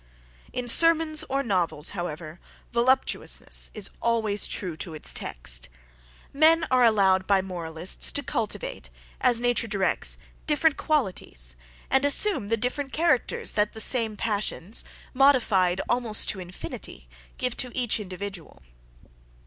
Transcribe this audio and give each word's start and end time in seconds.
In 0.51 0.67
sermons 0.67 1.23
or 1.29 1.43
novels, 1.43 1.89
however, 1.89 2.39
voluptuousness 2.71 3.69
is 3.75 3.91
always 4.01 4.47
true 4.47 4.75
to 4.77 4.95
its 4.95 5.13
text. 5.13 5.69
Men 6.33 6.65
are 6.71 6.83
allowed 6.83 7.27
by 7.27 7.43
moralists 7.43 8.11
to 8.13 8.23
cultivate, 8.23 8.89
as 9.19 9.39
nature 9.39 9.67
directs, 9.67 10.17
different 10.47 10.75
qualities, 10.75 11.55
and 11.87 12.03
assume 12.03 12.49
the 12.49 12.57
different 12.57 12.91
characters, 12.91 13.51
that 13.51 13.73
the 13.73 13.79
same 13.79 14.17
passions, 14.17 14.83
modified 15.13 15.79
almost 15.87 16.27
to 16.29 16.39
infinity, 16.39 17.07
give 17.37 17.55
to 17.57 17.69
each 17.77 17.99
individual. 17.99 18.63